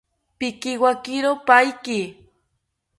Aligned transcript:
Pikiwakiro 0.37 1.31
paiki 1.47 1.99